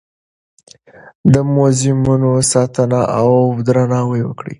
[1.33, 3.29] د موزیمونو ساتنه او
[3.67, 4.49] درناوی وکړئ.